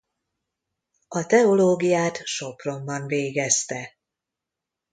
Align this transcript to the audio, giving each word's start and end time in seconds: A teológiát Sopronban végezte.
A 1.07 1.25
teológiát 1.25 2.21
Sopronban 2.25 3.07
végezte. 3.07 3.97